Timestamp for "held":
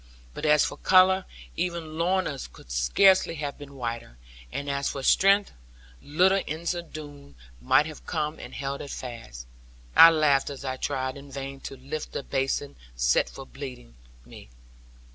8.55-8.81